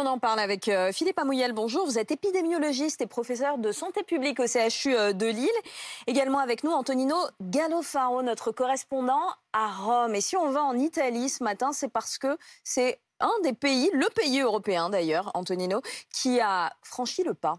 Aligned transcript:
on 0.00 0.06
en 0.06 0.18
parle 0.18 0.40
avec 0.40 0.68
euh, 0.68 0.92
Philippe 0.92 1.18
Amouyel. 1.18 1.52
Bonjour, 1.52 1.84
vous 1.84 1.98
êtes 1.98 2.10
épidémiologiste 2.10 3.02
et 3.02 3.06
professeur 3.06 3.58
de 3.58 3.70
santé 3.70 4.02
publique 4.02 4.40
au 4.40 4.46
CHU 4.46 4.96
euh, 4.96 5.12
de 5.12 5.26
Lille. 5.26 5.48
Également 6.06 6.38
avec 6.38 6.64
nous 6.64 6.70
Antonino 6.70 7.16
Gallofaro, 7.42 8.22
notre 8.22 8.50
correspondant 8.50 9.20
à 9.52 9.70
Rome. 9.70 10.14
Et 10.14 10.22
si 10.22 10.36
on 10.38 10.50
va 10.50 10.62
en 10.62 10.74
Italie 10.78 11.28
ce 11.28 11.44
matin, 11.44 11.72
c'est 11.72 11.92
parce 11.92 12.16
que 12.16 12.38
c'est 12.64 12.98
un 13.20 13.32
des 13.42 13.52
pays, 13.52 13.90
le 13.92 14.08
pays 14.14 14.40
européen 14.40 14.88
d'ailleurs, 14.88 15.30
Antonino, 15.34 15.82
qui 16.10 16.40
a 16.40 16.72
franchi 16.82 17.22
le 17.22 17.34
pas. 17.34 17.58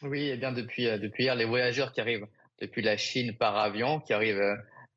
Oui, 0.00 0.28
et 0.28 0.32
eh 0.32 0.36
bien 0.38 0.52
depuis, 0.52 0.86
euh, 0.86 0.96
depuis 0.96 1.24
hier, 1.24 1.34
les 1.34 1.44
voyageurs 1.44 1.92
qui 1.92 2.00
arrivent 2.00 2.26
depuis 2.58 2.80
la 2.80 2.96
Chine 2.96 3.36
par 3.36 3.58
avion, 3.58 4.00
qui 4.00 4.14
arrivent 4.14 4.56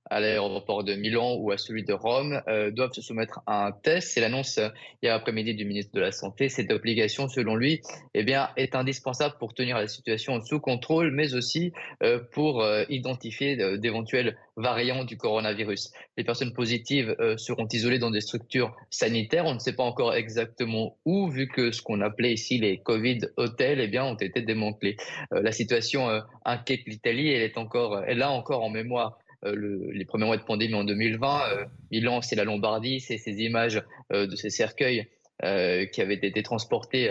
à 0.09 0.19
l'aéroport 0.19 0.83
de 0.83 0.95
Milan 0.95 1.35
ou 1.35 1.51
à 1.51 1.57
celui 1.57 1.83
de 1.83 1.93
Rome 1.93 2.41
euh, 2.47 2.71
doivent 2.71 2.93
se 2.93 3.01
soumettre 3.01 3.41
à 3.45 3.65
un 3.67 3.71
test. 3.71 4.09
C'est 4.09 4.21
l'annonce 4.21 4.57
euh, 4.57 4.69
hier 5.01 5.15
après-midi 5.15 5.55
du 5.55 5.65
ministre 5.65 5.93
de 5.93 6.01
la 6.01 6.11
Santé. 6.11 6.49
Cette 6.49 6.71
obligation, 6.71 7.27
selon 7.27 7.55
lui, 7.55 7.81
eh 8.13 8.25
est 8.57 8.75
indispensable 8.75 9.35
pour 9.39 9.53
tenir 9.53 9.77
la 9.77 9.87
situation 9.87 10.41
sous 10.41 10.59
contrôle, 10.59 11.11
mais 11.11 11.33
aussi 11.35 11.71
euh, 12.01 12.19
pour 12.31 12.65
identifier 12.89 13.77
d'éventuels 13.77 14.37
variants 14.55 15.03
du 15.03 15.17
coronavirus. 15.17 15.91
Les 16.17 16.23
personnes 16.23 16.53
positives 16.53 17.15
seront 17.37 17.67
isolées 17.71 17.99
dans 17.99 18.11
des 18.11 18.21
structures 18.21 18.75
sanitaires. 18.89 19.45
On 19.45 19.55
ne 19.55 19.59
sait 19.59 19.75
pas 19.75 19.83
encore 19.83 20.13
exactement 20.15 20.97
où, 21.05 21.29
vu 21.29 21.47
que 21.47 21.71
ce 21.71 21.81
qu'on 21.81 22.01
appelait 22.01 22.33
ici 22.33 22.57
les 22.57 22.77
Covid 22.77 23.19
hôtels, 23.37 23.79
eh 23.79 23.99
ont 23.99 24.15
été 24.15 24.41
démantelés. 24.41 24.97
la 25.31 25.51
situation 25.51 26.21
inquiète 26.45 26.81
l'Italie. 26.85 27.29
Elle 27.29 27.43
est 27.43 27.57
encore, 27.57 28.03
elle 28.05 28.21
a 28.21 28.31
encore 28.31 28.63
en 28.63 28.69
mémoire 28.69 29.17
euh, 29.45 29.91
les 29.91 30.05
premiers 30.05 30.25
mois 30.25 30.37
de 30.37 30.43
pandémie 30.43 30.73
en 30.73 30.83
2020. 30.83 31.41
Euh, 31.51 31.65
Milan, 31.91 32.21
c'est 32.21 32.35
la 32.35 32.43
Lombardie, 32.43 32.99
c'est 32.99 33.17
ces 33.17 33.41
images 33.41 33.81
euh, 34.11 34.27
de 34.27 34.35
ces 34.35 34.49
cercueils 34.49 35.07
qui 35.91 36.01
avaient 36.01 36.13
été 36.13 36.41
transportés 36.41 37.09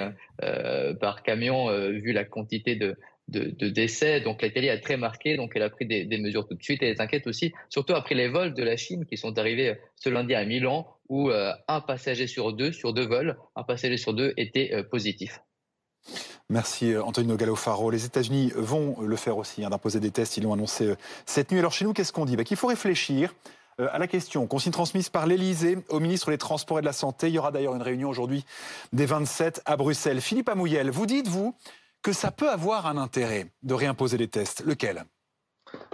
par 1.00 1.22
camion, 1.22 1.70
vu 1.90 2.12
la 2.12 2.24
quantité 2.24 2.76
de, 2.76 2.96
décès. 3.28 4.22
Donc 4.22 4.40
l'Italie 4.40 4.70
a 4.70 4.78
très 4.78 4.96
marqué, 4.96 5.36
donc 5.36 5.52
elle 5.54 5.62
a 5.62 5.68
pris 5.68 5.84
des, 5.84 6.18
mesures 6.18 6.48
tout 6.48 6.54
de 6.54 6.62
suite. 6.62 6.82
Elle 6.82 6.92
est 6.92 7.00
inquiète 7.00 7.26
aussi, 7.26 7.52
surtout 7.68 7.92
après 7.92 8.14
les 8.14 8.28
vols 8.28 8.54
de 8.54 8.62
la 8.62 8.78
Chine 8.78 9.04
qui 9.04 9.18
sont 9.18 9.36
arrivés 9.38 9.74
ce 9.96 10.08
lundi 10.08 10.34
à 10.34 10.46
Milan, 10.46 10.86
où 11.10 11.30
un 11.30 11.80
passager 11.82 12.26
sur 12.26 12.54
deux, 12.54 12.72
sur 12.72 12.94
deux 12.94 13.06
vols, 13.06 13.36
un 13.54 13.64
passager 13.64 13.98
sur 13.98 14.14
deux 14.14 14.32
était 14.38 14.82
positif. 14.84 15.40
Merci 16.52 16.92
euh, 16.92 17.02
Antonino 17.02 17.34
Gallofaro. 17.36 17.90
Les 17.90 18.04
États-Unis 18.04 18.52
vont 18.54 19.00
le 19.00 19.16
faire 19.16 19.38
aussi, 19.38 19.64
hein, 19.64 19.70
d'imposer 19.70 20.00
des 20.00 20.10
tests. 20.10 20.36
Ils 20.36 20.44
l'ont 20.44 20.52
annoncé 20.52 20.88
euh, 20.88 20.96
cette 21.24 21.50
nuit. 21.50 21.58
Alors 21.58 21.72
chez 21.72 21.86
nous, 21.86 21.94
qu'est-ce 21.94 22.12
qu'on 22.12 22.26
dit? 22.26 22.36
Bah, 22.36 22.44
Qu'il 22.44 22.58
faut 22.58 22.66
réfléchir 22.66 23.34
euh, 23.80 23.88
à 23.90 23.98
la 23.98 24.06
question. 24.06 24.46
Consigne 24.46 24.70
transmise 24.70 25.08
par 25.08 25.26
l'Elysée 25.26 25.78
au 25.88 25.98
ministre 25.98 26.30
des 26.30 26.36
Transports 26.36 26.78
et 26.78 26.82
de 26.82 26.86
la 26.86 26.92
Santé. 26.92 27.28
Il 27.28 27.34
y 27.34 27.38
aura 27.38 27.52
d'ailleurs 27.52 27.74
une 27.74 27.80
réunion 27.80 28.10
aujourd'hui 28.10 28.44
des 28.92 29.06
27 29.06 29.62
à 29.64 29.78
Bruxelles. 29.78 30.20
Philippe 30.20 30.50
Amouyel, 30.50 30.90
vous 30.90 31.06
dites, 31.06 31.26
vous, 31.26 31.54
que 32.02 32.12
ça 32.12 32.30
peut 32.30 32.50
avoir 32.50 32.86
un 32.86 32.98
intérêt 32.98 33.46
de 33.62 33.72
réimposer 33.72 34.18
les 34.18 34.28
tests. 34.28 34.62
Lequel? 34.66 35.06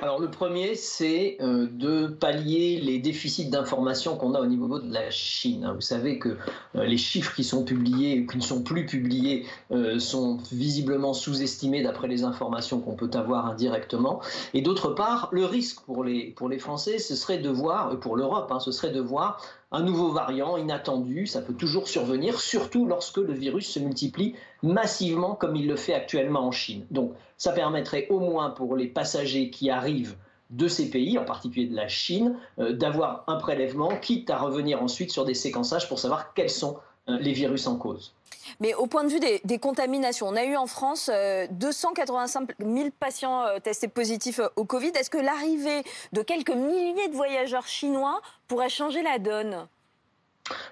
Alors 0.01 0.21
le 0.21 0.31
premier, 0.31 0.77
c'est 0.77 1.39
euh, 1.41 1.67
de 1.71 2.07
pallier 2.07 2.81
les 2.81 3.01
déficits 3.01 3.49
d'information 3.49 4.17
qu'on 4.17 4.35
a 4.35 4.41
au 4.41 4.47
niveau 4.47 4.79
de 4.79 4.93
la 4.93 5.11
Chine. 5.11 5.71
Vous 5.75 5.81
savez 5.81 6.21
que 6.21 6.37
euh, 6.77 6.85
les 6.85 6.97
chiffres 6.97 7.35
qui 7.35 7.43
sont 7.43 7.65
publiés 7.65 8.21
ou 8.21 8.27
qui 8.27 8.37
ne 8.37 8.43
sont 8.43 8.63
plus 8.63 8.87
publiés 8.87 9.45
euh, 9.73 9.99
sont 9.99 10.39
visiblement 10.53 11.15
sous-estimés 11.15 11.83
d'après 11.83 12.07
les 12.07 12.23
informations 12.23 12.81
qu'on 12.81 12.95
peut 12.95 13.11
avoir 13.15 13.47
indirectement. 13.47 14.21
Et 14.55 14.63
d'autre 14.63 14.91
part, 14.91 15.31
le 15.33 15.45
risque 15.45 15.81
pour 15.81 16.05
les, 16.05 16.31
pour 16.31 16.49
les 16.49 16.59
Français, 16.59 16.99
ce 16.99 17.17
serait 17.17 17.39
de 17.39 17.51
voir, 17.51 17.99
pour 17.99 18.17
l'Europe, 18.17 18.53
hein, 18.53 18.61
ce 18.61 18.71
serait 18.71 18.93
de 18.93 19.01
voir 19.01 19.43
un 19.71 19.83
nouveau 19.83 20.11
variant 20.11 20.57
inattendu, 20.57 21.27
ça 21.27 21.43
peut 21.43 21.53
toujours 21.53 21.89
survenir, 21.89 22.41
surtout 22.41 22.87
lorsque 22.87 23.19
le 23.19 23.33
virus 23.33 23.69
se 23.69 23.79
multiplie 23.79 24.35
massivement 24.63 25.35
comme 25.35 25.57
il 25.57 25.67
le 25.67 25.77
fait 25.77 25.95
actuellement 25.95 26.47
en 26.47 26.53
Chine. 26.53 26.87
Donc 26.91 27.13
ça 27.37 27.53
permettrait 27.53 28.07
au 28.09 28.21
moins 28.21 28.51
pour 28.51 28.77
les 28.77 28.87
passagers 28.87 29.51
qui 29.51 29.71
arrivent 29.71 30.17
de 30.51 30.67
ces 30.67 30.89
pays, 30.89 31.19
en 31.19 31.25
particulier 31.25 31.67
de 31.67 31.77
la 31.77 31.89
Chine, 31.89 32.37
euh, 32.59 32.73
d'avoir 32.73 33.25
un 33.27 33.37
prélèvement, 33.37 33.91
quitte 34.01 34.31
à 34.31 34.39
revenir 34.39 34.83
ensuite 34.83 35.13
sur 35.13 35.27
des 35.27 35.35
séquençages 35.35 35.89
pour 35.89 35.99
savoir 35.99 36.33
quels 36.33 36.49
sont 36.49 36.79
les 37.09 37.33
virus 37.33 37.67
en 37.67 37.77
cause. 37.77 38.13
Mais 38.61 38.75
au 38.75 38.87
point 38.87 39.05
de 39.05 39.09
vue 39.09 39.21
des, 39.21 39.59
contaminations, 39.59 40.29
on 40.29 40.37
a 40.37 40.45
eu 40.45 40.57
en 40.57 40.67
France 40.67 41.11
285 41.51 42.51
euh, 42.51 42.65
000 42.65 42.89
patients 42.99 43.43
euh, 43.43 43.59
testés 43.59 43.89
positifs 43.89 44.41
au 44.57 44.65
Covid. 44.65 44.93
Est-ce 44.95 45.11
que 45.11 45.19
l'arrivée 45.19 45.83
de 46.13 46.23
quelques 46.23 46.55
milliers 46.55 47.09
de 47.09 47.15
voyageurs 47.15 47.67
chinois 47.67 48.21
pourrait 48.47 48.69
changer 48.69 49.03
la 49.03 49.19
donne? 49.19 49.67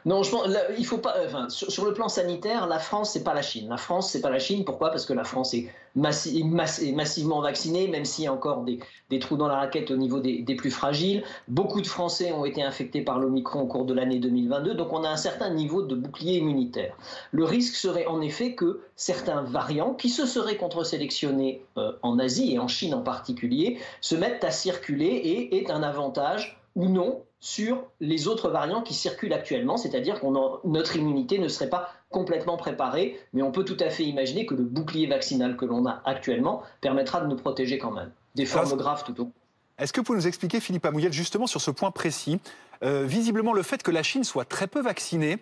Non, 0.07 0.23
je 0.23 0.31
pense, 0.31 0.49
il 0.79 0.87
faut 0.87 0.99
pas. 0.99 1.17
Enfin, 1.27 1.49
sur, 1.51 1.85
le 1.85 1.93
plan 1.93 2.09
sanitaire, 2.09 2.67
la 2.67 2.79
France 2.79 3.13
c'est 3.13 3.23
pas 3.23 3.35
la 3.35 3.43
Chine. 3.43 3.69
La 3.69 3.77
France 3.77 4.11
c'est 4.11 4.23
pas 4.23 4.31
la 4.31 4.39
Chine. 4.39 4.65
Pourquoi? 4.65 4.91
Parce 4.91 5.05
que 5.05 5.13
la 5.13 5.25
France 5.25 5.53
est, 5.53 5.69
massivement 5.97 7.41
vaccinée, 7.41 7.89
même 7.89 8.05
s'il 8.05 8.25
y 8.25 8.27
a 8.29 8.33
encore 8.33 8.65
des, 8.65 8.79
trous 9.19 9.37
dans 9.37 9.49
la 9.49 9.57
raquette 9.57 9.91
au 9.91 9.97
niveau 9.97 10.21
des, 10.21 10.45
plus 10.57 10.71
fragiles. 10.71 11.25
Beaucoup 11.49 11.81
de 11.81 11.87
Français 11.87 12.33
ont 12.33 12.45
été 12.45 12.63
infectés 12.63 13.01
par 13.01 13.19
l'Omicron 13.19 13.63
au 13.63 13.67
cours 13.67 13.85
de 13.87 13.95
l'année 13.95 14.19
2022, 14.19 14.75
donc 14.75 14.93
on 14.93 15.05
a 15.05 15.09
un 15.09 15.17
certain 15.17 15.51
niveau 15.51 15.83
de 15.83 15.95
bouclier 15.95 16.39
immunitaire. 16.39 16.97
Le 17.33 17.45
risque 17.45 17.75
serait 17.75 18.07
en 18.07 18.21
effet 18.21 18.55
que 18.55 18.81
certains 18.95 19.43
variants, 19.43 19.95
qui 19.95 20.09
se 20.09 20.27
seraient 20.27 20.57
contre-sélectionnés 20.57 21.65
euh, 21.79 21.93
en 22.03 22.19
Asie 22.19 22.53
et 22.53 22.59
en 22.59 22.69
Chine 22.69 22.95
en 22.95 23.03
particulier, 23.03 23.79
se 24.01 24.15
mettent 24.15 24.45
à 24.45 24.51
circuler 24.51 25.07
et 25.07 25.57
aient 25.57 25.71
un 25.71 25.83
avantage 25.83 26.61
ou 26.75 26.89
non 26.89 27.23
sur 27.47 27.85
les 28.01 28.27
autres 28.27 28.51
variants 28.51 28.83
qui 28.83 28.93
circulent 28.93 29.33
actuellement, 29.33 29.77
c'est-à-dire 29.77 30.21
que 30.21 30.27
notre 30.67 30.97
immunité 30.97 31.39
ne 31.39 31.47
serait 31.47 31.71
pas 31.71 31.93
complètement 32.11 32.57
préparée, 32.57 33.21
mais 33.33 33.43
on 33.43 33.53
peut 33.53 33.65
tout 33.65 33.77
à 33.79 33.89
fait 33.89 34.03
imaginer 34.03 34.47
que 34.47 34.55
le 34.55 34.65
bouclier 34.65 35.07
vaccinal 35.07 35.57
que 35.57 35.65
l'on 35.65 35.87
a 35.87 36.03
actuellement 36.05 36.65
permettra 36.81 37.21
de 37.21 37.29
nous 37.29 37.37
protéger 37.37 37.79
quand 37.79 37.93
même, 37.93 38.11
des 38.35 38.47
formes 38.47 38.77
graves 38.77 39.05
tout 39.05 39.13
au 39.21 39.25
long. 39.27 39.33
Est-ce 39.79 39.93
que 39.93 40.01
vous 40.01 40.05
pouvez 40.05 40.19
nous 40.19 40.27
expliquer, 40.27 40.59
Philippe 40.59 40.87
Amouyel, 40.87 41.13
justement 41.13 41.47
sur 41.47 41.61
ce 41.61 41.71
point 41.71 41.93
précis 41.93 42.41
euh, 42.83 43.05
Visiblement, 43.07 43.53
le 43.53 43.63
fait 43.63 43.81
que 43.81 43.93
la 43.93 44.03
Chine 44.03 44.25
soit 44.25 44.45
très 44.45 44.67
peu 44.67 44.81
vaccinée, 44.81 45.39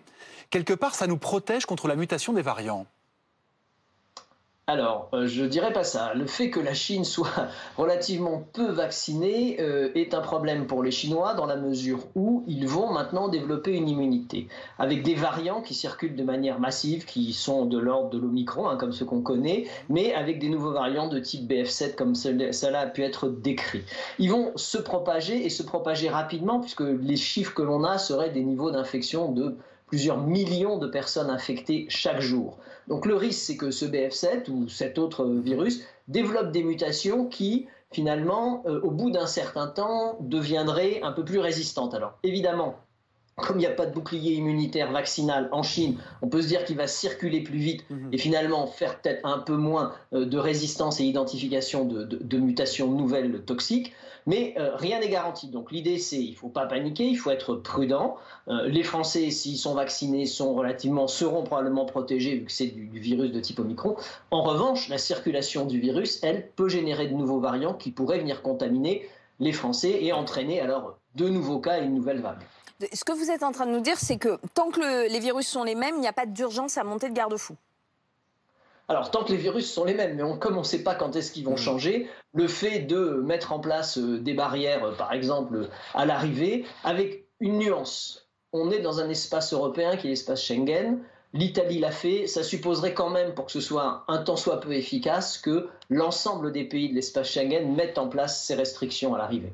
quelque 0.51 0.73
part, 0.73 0.93
ça 0.93 1.07
nous 1.07 1.17
protège 1.17 1.65
contre 1.65 1.87
la 1.87 1.95
mutation 1.95 2.33
des 2.33 2.43
variants? 2.43 2.85
Alors, 4.67 5.09
euh, 5.13 5.27
je 5.27 5.45
dirais 5.45 5.71
pas 5.71 5.83
ça. 5.83 6.15
Le 6.15 6.25
fait 6.25 6.49
que 6.49 6.59
la 6.59 6.73
Chine 6.73 7.03
soit 7.03 7.49
relativement 7.77 8.43
peu 8.51 8.71
vaccinée 8.71 9.57
euh, 9.59 9.91
est 9.93 10.15
un 10.15 10.21
problème 10.21 10.65
pour 10.65 10.81
les 10.81 10.89
Chinois 10.89 11.35
dans 11.35 11.45
la 11.45 11.55
mesure 11.55 11.99
où 12.15 12.43
ils 12.47 12.67
vont 12.67 12.91
maintenant 12.91 13.27
développer 13.27 13.73
une 13.73 13.87
immunité 13.87 14.47
avec 14.79 15.03
des 15.03 15.13
variants 15.13 15.61
qui 15.61 15.75
circulent 15.75 16.15
de 16.15 16.23
manière 16.23 16.59
massive, 16.59 17.05
qui 17.05 17.31
sont 17.31 17.65
de 17.65 17.77
l'ordre 17.77 18.09
de 18.09 18.17
l'Omicron, 18.17 18.67
hein, 18.67 18.75
comme 18.75 18.91
ceux 18.91 19.05
qu'on 19.05 19.21
connaît, 19.21 19.67
mais 19.87 20.15
avec 20.15 20.39
des 20.39 20.49
nouveaux 20.49 20.73
variants 20.73 21.09
de 21.09 21.19
type 21.19 21.47
BF7 21.47 21.93
comme 21.93 22.15
cela 22.15 22.79
a 22.79 22.87
pu 22.87 23.03
être 23.03 23.29
décrit. 23.29 23.83
Ils 24.17 24.31
vont 24.31 24.51
se 24.55 24.79
propager 24.79 25.45
et 25.45 25.51
se 25.51 25.61
propager 25.61 26.09
rapidement 26.09 26.59
puisque 26.59 26.81
les 26.81 27.17
chiffres 27.17 27.53
que 27.53 27.61
l'on 27.61 27.83
a 27.83 27.99
seraient 27.99 28.31
des 28.31 28.41
niveaux 28.41 28.71
d'infection 28.71 29.31
de 29.31 29.57
plusieurs 29.87 30.17
millions 30.17 30.77
de 30.77 30.87
personnes 30.87 31.29
infectées 31.29 31.85
chaque 31.89 32.21
jour. 32.21 32.57
Donc 32.87 33.05
le 33.05 33.15
risque, 33.15 33.41
c'est 33.41 33.57
que 33.57 33.71
ce 33.71 33.85
BF7 33.85 34.49
ou 34.49 34.67
cet 34.67 34.97
autre 34.97 35.25
virus 35.25 35.83
développe 36.07 36.51
des 36.51 36.63
mutations 36.63 37.25
qui, 37.25 37.67
finalement, 37.91 38.63
euh, 38.67 38.79
au 38.81 38.91
bout 38.91 39.11
d'un 39.11 39.27
certain 39.27 39.67
temps, 39.67 40.17
deviendraient 40.19 41.01
un 41.01 41.11
peu 41.11 41.25
plus 41.25 41.39
résistantes. 41.39 41.93
Alors 41.93 42.17
évidemment, 42.23 42.75
comme 43.37 43.57
il 43.57 43.59
n'y 43.59 43.65
a 43.65 43.71
pas 43.71 43.85
de 43.85 43.93
bouclier 43.93 44.33
immunitaire 44.33 44.91
vaccinal 44.91 45.49
en 45.51 45.61
Chine, 45.61 45.97
on 46.21 46.29
peut 46.29 46.41
se 46.41 46.47
dire 46.47 46.63
qu'il 46.63 46.77
va 46.77 46.87
circuler 46.87 47.41
plus 47.41 47.57
vite 47.57 47.85
mhm. 47.89 48.09
et 48.13 48.17
finalement 48.17 48.65
faire 48.65 49.01
peut-être 49.01 49.25
un 49.25 49.39
peu 49.39 49.57
moins 49.57 49.93
euh, 50.13 50.25
de 50.25 50.37
résistance 50.37 51.01
et 51.01 51.03
identification 51.03 51.83
de, 51.83 52.37
mutations 52.37 52.87
nouvelles 52.87 53.43
toxiques. 53.43 53.93
Mais 54.27 54.55
euh, 54.57 54.75
rien 54.75 55.01
n'est 55.01 55.09
garanti. 55.09 55.49
Donc 55.49 55.71
l'idée, 55.71 55.99
c'est 55.99 56.17
il 56.17 56.31
ne 56.31 56.35
faut 56.35 56.47
pas 56.47 56.65
paniquer, 56.65 57.05
il 57.05 57.15
faut 57.15 57.29
être 57.29 57.55
prudent. 57.55 58.15
Euh, 58.47 58.67
les 58.67 58.83
Français, 58.83 59.29
s'ils 59.29 59.57
sont 59.57 59.75
vaccinés, 59.75 60.25
sont 60.25 60.55
relativement, 60.55 61.07
seront 61.07 61.43
probablement 61.43 61.85
protégés 61.85 62.37
vu 62.37 62.45
que 62.45 62.51
c'est 62.51 62.67
du, 62.67 62.87
du, 62.87 62.99
virus 62.99 63.31
de 63.31 63.39
type 63.39 63.59
Omicron. 63.59 63.97
En 64.31 64.43
revanche, 64.43 64.87
la 64.89 64.97
circulation 64.97 65.65
du 65.65 65.79
virus, 65.79 66.23
elle, 66.23 66.49
peut 66.55 66.69
générer 66.69 67.07
de 67.07 67.13
nouveaux 67.13 67.39
variants 67.39 67.73
qui 67.73 67.91
pourraient 67.91 68.19
venir 68.19 68.41
contaminer 68.41 69.07
les 69.39 69.51
Français 69.51 69.99
et 70.01 70.13
entraîner 70.13 70.61
alors 70.61 70.97
de 71.15 71.27
nouveaux 71.27 71.59
cas 71.59 71.81
et 71.81 71.85
une 71.85 71.93
nouvelle 71.93 72.21
vague. 72.21 72.39
Ce 72.93 73.05
que 73.05 73.13
vous 73.13 73.31
êtes 73.31 73.43
en 73.43 73.51
train 73.51 73.65
de 73.65 73.71
nous 73.71 73.79
dire, 73.79 73.97
c'est 73.97 74.17
que 74.17 74.37
tant 74.53 74.69
que 74.69 75.09
les 75.09 75.19
virus 75.19 75.47
sont 75.47 75.63
les 75.63 75.75
mêmes, 75.75 75.95
il 75.95 76.01
n'y 76.01 76.07
a 76.07 76.13
pas 76.13 76.25
d'urgence 76.25 76.77
à 76.77 76.83
monter 76.83 77.09
de 77.09 77.13
garde-fou. 77.13 77.55
Alors, 78.87 79.09
tant 79.09 79.23
que 79.23 79.31
les 79.31 79.37
virus 79.37 79.71
sont 79.71 79.85
les 79.85 79.95
mêmes, 79.95 80.15
mais 80.15 80.39
comme 80.39 80.57
on 80.57 80.59
ne 80.59 80.65
sait 80.65 80.83
pas 80.83 80.93
quand 80.93 81.15
est-ce 81.15 81.31
qu'ils 81.31 81.45
vont 81.45 81.53
mmh. 81.53 81.57
changer, 81.57 82.09
le 82.33 82.47
fait 82.47 82.81
de 82.81 83.21
mettre 83.25 83.51
en 83.51 83.59
place 83.59 83.97
euh, 83.97 84.19
des 84.19 84.33
barrières, 84.33 84.83
euh, 84.83 84.91
par 84.91 85.11
exemple, 85.13 85.69
à 85.95 86.05
l'arrivée, 86.05 86.65
avec 86.83 87.25
une 87.39 87.57
nuance. 87.57 88.27
On 88.53 88.69
est 88.69 88.79
dans 88.79 88.99
un 88.99 89.09
espace 89.09 89.53
européen 89.53 89.97
qui 89.97 90.07
est 90.07 90.11
l'espace 90.11 90.43
Schengen. 90.43 90.99
L'Italie 91.33 91.79
l'a 91.79 91.91
fait. 91.91 92.27
Ça 92.27 92.43
supposerait 92.43 92.93
quand 92.93 93.09
même, 93.09 93.33
pour 93.33 93.45
que 93.45 93.51
ce 93.51 93.61
soit 93.61 94.03
un 94.07 94.19
tant 94.19 94.35
soit 94.35 94.59
peu 94.59 94.73
efficace, 94.73 95.39
que 95.39 95.67
l'ensemble 95.89 96.51
des 96.51 96.65
pays 96.65 96.89
de 96.89 96.93
l'espace 96.95 97.29
Schengen 97.29 97.73
mettent 97.73 97.97
en 97.97 98.07
place 98.07 98.43
ces 98.43 98.53
restrictions 98.53 99.15
à 99.15 99.17
l'arrivée. 99.17 99.53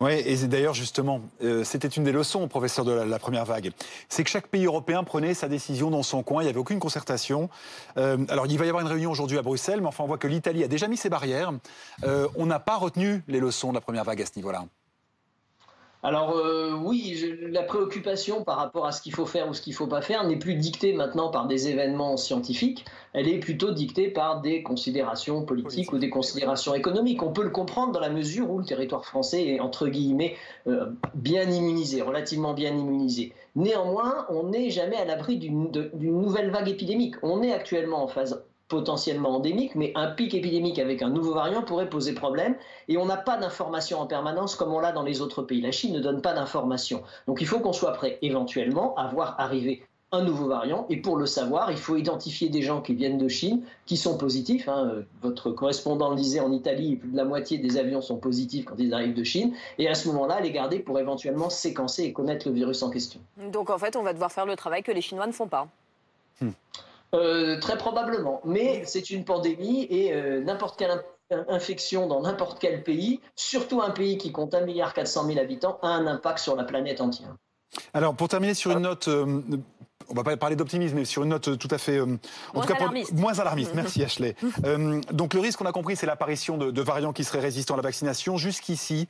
Oui, 0.00 0.12
et 0.12 0.36
d'ailleurs, 0.46 0.74
justement, 0.74 1.22
euh, 1.42 1.64
c'était 1.64 1.88
une 1.88 2.04
des 2.04 2.12
leçons, 2.12 2.46
professeur 2.46 2.84
de 2.84 2.92
la, 2.92 3.18
première 3.18 3.44
vague. 3.44 3.72
C'est 4.08 4.22
que 4.22 4.30
chaque 4.30 4.46
pays 4.46 4.64
européen 4.64 5.02
prenait 5.02 5.34
sa 5.34 5.48
décision 5.48 5.90
dans 5.90 6.04
son 6.04 6.22
coin, 6.22 6.42
il 6.42 6.44
n'y 6.44 6.50
avait 6.50 6.60
aucune 6.60 6.78
concertation. 6.78 7.50
Euh, 7.96 8.16
alors, 8.28 8.46
il 8.46 8.56
va 8.58 8.64
y 8.64 8.68
avoir 8.68 8.84
une 8.84 8.90
réunion 8.90 9.10
aujourd'hui 9.10 9.38
à 9.38 9.42
Bruxelles, 9.42 9.80
mais 9.80 9.88
enfin, 9.88 10.04
on 10.04 10.06
voit 10.06 10.18
que 10.18 10.28
l'Italie 10.28 10.62
a 10.62 10.68
déjà 10.68 10.86
mis 10.86 10.96
ses 10.96 11.08
barrières. 11.08 11.52
Euh, 12.04 12.28
on 12.36 12.46
n'a 12.46 12.60
pas 12.60 12.76
retenu 12.76 13.24
les 13.26 13.40
leçons 13.40 13.70
de 13.70 13.74
la 13.74 13.80
première 13.80 14.04
vague 14.04 14.22
à 14.22 14.26
ce 14.26 14.32
niveau-là. 14.36 14.66
Alors 16.04 16.36
euh, 16.36 16.74
oui, 16.80 17.20
la 17.50 17.64
préoccupation 17.64 18.44
par 18.44 18.56
rapport 18.56 18.86
à 18.86 18.92
ce 18.92 19.02
qu'il 19.02 19.12
faut 19.12 19.26
faire 19.26 19.48
ou 19.48 19.54
ce 19.54 19.60
qu'il 19.60 19.72
ne 19.72 19.76
faut 19.76 19.88
pas 19.88 20.00
faire 20.00 20.24
n'est 20.24 20.36
plus 20.36 20.54
dictée 20.54 20.92
maintenant 20.92 21.28
par 21.28 21.48
des 21.48 21.68
événements 21.68 22.16
scientifiques, 22.16 22.84
elle 23.14 23.26
est 23.26 23.40
plutôt 23.40 23.72
dictée 23.72 24.08
par 24.08 24.40
des 24.40 24.62
considérations 24.62 25.44
politiques 25.44 25.92
ou 25.92 25.98
des 25.98 26.08
considérations 26.08 26.74
économiques. 26.76 27.22
On 27.24 27.32
peut 27.32 27.42
le 27.42 27.50
comprendre 27.50 27.90
dans 27.90 28.00
la 28.00 28.10
mesure 28.10 28.48
où 28.48 28.60
le 28.60 28.64
territoire 28.64 29.04
français 29.04 29.44
est 29.48 29.60
entre 29.60 29.88
guillemets 29.88 30.36
euh, 30.68 30.86
bien 31.14 31.50
immunisé, 31.50 32.00
relativement 32.00 32.54
bien 32.54 32.70
immunisé. 32.70 33.32
Néanmoins, 33.56 34.24
on 34.28 34.44
n'est 34.44 34.70
jamais 34.70 34.96
à 34.96 35.04
l'abri 35.04 35.36
d'une 35.36 35.72
nouvelle 36.00 36.50
vague 36.50 36.68
épidémique. 36.68 37.16
On 37.24 37.42
est 37.42 37.52
actuellement 37.52 38.04
en 38.04 38.06
phase 38.06 38.44
potentiellement 38.68 39.36
endémique, 39.36 39.74
mais 39.74 39.92
un 39.94 40.08
pic 40.10 40.34
épidémique 40.34 40.78
avec 40.78 41.02
un 41.02 41.10
nouveau 41.10 41.34
variant 41.34 41.62
pourrait 41.62 41.88
poser 41.88 42.12
problème. 42.12 42.54
Et 42.88 42.98
on 42.98 43.06
n'a 43.06 43.16
pas 43.16 43.36
d'informations 43.36 44.00
en 44.00 44.06
permanence 44.06 44.54
comme 44.54 44.72
on 44.72 44.80
l'a 44.80 44.92
dans 44.92 45.02
les 45.02 45.20
autres 45.20 45.42
pays. 45.42 45.60
La 45.60 45.72
Chine 45.72 45.94
ne 45.94 46.00
donne 46.00 46.22
pas 46.22 46.34
d'informations. 46.34 47.02
Donc 47.26 47.40
il 47.40 47.46
faut 47.46 47.60
qu'on 47.60 47.72
soit 47.72 47.92
prêt 47.92 48.18
éventuellement 48.22 48.94
à 48.96 49.08
voir 49.08 49.34
arriver 49.38 49.82
un 50.10 50.22
nouveau 50.22 50.48
variant. 50.48 50.86
Et 50.88 50.96
pour 50.96 51.16
le 51.16 51.26
savoir, 51.26 51.70
il 51.70 51.76
faut 51.76 51.96
identifier 51.96 52.48
des 52.48 52.62
gens 52.62 52.80
qui 52.80 52.94
viennent 52.94 53.18
de 53.18 53.28
Chine, 53.28 53.62
qui 53.84 53.96
sont 53.96 54.16
positifs. 54.16 54.68
Hein. 54.68 55.02
Votre 55.22 55.50
correspondant 55.50 56.10
le 56.10 56.16
disait 56.16 56.40
en 56.40 56.50
Italie, 56.50 56.96
plus 56.96 57.10
de 57.10 57.16
la 57.16 57.24
moitié 57.24 57.58
des 57.58 57.76
avions 57.76 58.00
sont 58.00 58.16
positifs 58.16 58.64
quand 58.64 58.76
ils 58.78 58.94
arrivent 58.94 59.14
de 59.14 59.24
Chine. 59.24 59.54
Et 59.76 59.88
à 59.88 59.94
ce 59.94 60.08
moment-là, 60.08 60.40
les 60.40 60.50
garder 60.50 60.78
pour 60.78 60.98
éventuellement 60.98 61.50
séquencer 61.50 62.04
et 62.04 62.12
connaître 62.12 62.48
le 62.48 62.54
virus 62.54 62.82
en 62.82 62.90
question. 62.90 63.20
Donc 63.52 63.70
en 63.70 63.78
fait, 63.78 63.96
on 63.96 64.02
va 64.02 64.12
devoir 64.12 64.32
faire 64.32 64.46
le 64.46 64.56
travail 64.56 64.82
que 64.82 64.92
les 64.92 65.02
Chinois 65.02 65.26
ne 65.26 65.32
font 65.32 65.48
pas. 65.48 65.68
Hmm. 66.40 66.50
Euh, 67.14 67.58
très 67.58 67.78
probablement. 67.78 68.40
Mais 68.44 68.82
c'est 68.84 69.10
une 69.10 69.24
pandémie 69.24 69.86
et 69.88 70.12
euh, 70.12 70.40
n'importe 70.40 70.78
quelle 70.78 71.02
infection 71.48 72.06
dans 72.06 72.22
n'importe 72.22 72.58
quel 72.58 72.82
pays, 72.82 73.20
surtout 73.36 73.82
un 73.82 73.90
pays 73.90 74.18
qui 74.18 74.32
compte 74.32 74.54
1,4 74.54 74.64
milliard 74.64 74.94
habitants, 75.38 75.78
a 75.82 75.88
un 75.88 76.06
impact 76.06 76.38
sur 76.38 76.56
la 76.56 76.64
planète 76.64 77.00
entière. 77.00 77.34
Alors, 77.92 78.14
pour 78.14 78.28
terminer 78.28 78.54
sur 78.54 78.70
une 78.70 78.80
note, 78.80 79.08
euh, 79.08 79.42
on 80.08 80.14
va 80.14 80.24
pas 80.24 80.36
parler 80.38 80.56
d'optimisme, 80.56 80.96
mais 80.96 81.04
sur 81.04 81.22
une 81.22 81.30
note 81.30 81.58
tout 81.58 81.68
à 81.70 81.76
fait, 81.76 82.00
moins, 82.54 82.64
alarmiste. 82.64 83.12
moins 83.12 83.38
alarmiste. 83.38 83.74
Merci 83.74 84.02
Ashley. 84.04 84.34
donc 85.12 85.34
le 85.34 85.40
risque, 85.40 85.60
on 85.60 85.66
a 85.66 85.72
compris, 85.72 85.96
c'est 85.96 86.06
l'apparition 86.06 86.56
de, 86.56 86.82
variants 86.82 87.12
qui 87.12 87.24
seraient 87.24 87.40
résistants 87.40 87.74
à 87.74 87.78
la 87.78 87.82
vaccination. 87.82 88.38
Jusqu'ici, 88.38 89.06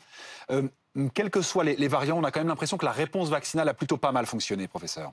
quels 1.15 1.31
que 1.31 1.41
soient 1.41 1.63
les 1.63 1.89
variants, 1.89 2.19
on 2.19 2.25
a 2.25 2.33
quand 2.33 2.41
même 2.41 2.49
l'impression 2.49 2.79
que 2.79 2.85
la 2.85 2.93
réponse 2.93 3.29
vaccinale 3.29 3.69
a 3.69 3.75
plutôt 3.75 3.97
pas 3.97 4.11
mal 4.11 4.27
fonctionné, 4.27 4.67
professeur. 4.67 5.13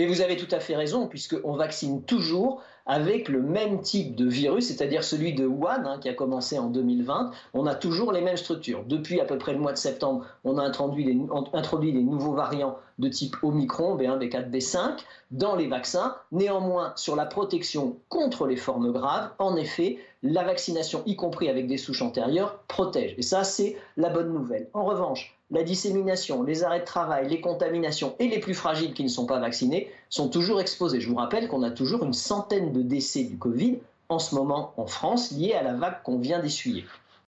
Et 0.00 0.06
vous 0.06 0.22
avez 0.22 0.38
tout 0.38 0.48
à 0.50 0.60
fait 0.60 0.76
raison, 0.76 1.08
puisqu'on 1.08 1.56
vaccine 1.56 2.02
toujours 2.06 2.62
avec 2.86 3.28
le 3.28 3.42
même 3.42 3.80
type 3.80 4.16
de 4.16 4.26
virus, 4.26 4.68
c'est-à-dire 4.68 5.04
celui 5.04 5.32
de 5.32 5.46
Wuhan, 5.46 5.84
hein, 5.86 5.98
qui 6.00 6.08
a 6.08 6.14
commencé 6.14 6.58
en 6.58 6.68
2020. 6.68 7.30
On 7.54 7.66
a 7.66 7.74
toujours 7.74 8.12
les 8.12 8.20
mêmes 8.20 8.36
structures. 8.36 8.84
Depuis 8.86 9.20
à 9.20 9.24
peu 9.24 9.38
près 9.38 9.52
le 9.52 9.58
mois 9.58 9.72
de 9.72 9.78
septembre, 9.78 10.24
on 10.44 10.58
a 10.58 10.62
introduit 10.62 11.04
des, 11.04 11.18
introduit 11.52 11.92
des 11.92 12.02
nouveaux 12.02 12.34
variants 12.34 12.76
de 12.98 13.08
type 13.08 13.36
Omicron, 13.42 13.96
B1, 13.96 14.18
B4, 14.18 14.50
B5, 14.50 14.98
dans 15.30 15.56
les 15.56 15.66
vaccins. 15.66 16.16
Néanmoins, 16.32 16.92
sur 16.96 17.16
la 17.16 17.26
protection 17.26 17.96
contre 18.08 18.46
les 18.46 18.56
formes 18.56 18.92
graves, 18.92 19.30
en 19.38 19.56
effet, 19.56 19.98
la 20.22 20.44
vaccination, 20.44 21.02
y 21.06 21.16
compris 21.16 21.48
avec 21.48 21.66
des 21.66 21.78
souches 21.78 22.02
antérieures, 22.02 22.58
protège. 22.68 23.14
Et 23.16 23.22
ça, 23.22 23.44
c'est 23.44 23.76
la 23.96 24.10
bonne 24.10 24.32
nouvelle. 24.32 24.68
En 24.74 24.84
revanche, 24.84 25.34
la 25.50 25.64
dissémination, 25.64 26.42
les 26.42 26.62
arrêts 26.62 26.80
de 26.80 26.84
travail, 26.84 27.28
les 27.28 27.40
contaminations 27.40 28.14
et 28.18 28.28
les 28.28 28.38
plus 28.38 28.54
fragiles 28.54 28.94
qui 28.94 29.02
ne 29.02 29.08
sont 29.08 29.26
pas 29.26 29.40
vaccinés 29.40 29.90
sont 30.08 30.28
toujours 30.28 30.60
exposés. 30.60 31.00
Je 31.00 31.08
vous 31.08 31.16
rappelle 31.16 31.48
qu'on 31.48 31.62
a 31.62 31.70
toujours 31.70 32.04
une 32.04 32.12
centaine 32.12 32.69
de 32.70 32.82
décès 32.82 33.24
du 33.24 33.36
Covid 33.36 33.78
en 34.08 34.18
ce 34.18 34.34
moment 34.34 34.72
en 34.76 34.86
France 34.86 35.30
liés 35.32 35.52
à 35.54 35.62
la 35.62 35.74
vague 35.74 36.02
qu'on 36.02 36.18
vient 36.18 36.40
d'essuyer. 36.40 36.84